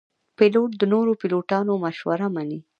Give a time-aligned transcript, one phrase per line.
[0.37, 2.59] پیلوټ د نورو پیلوټانو مشوره مني.